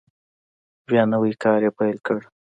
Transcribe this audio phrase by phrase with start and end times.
[0.87, 2.19] بیا نوی کار یې پیل کړ.